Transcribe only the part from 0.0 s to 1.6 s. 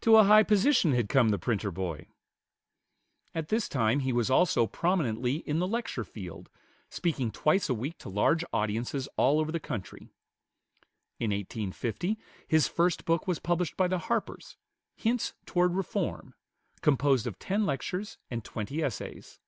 To a high position had come the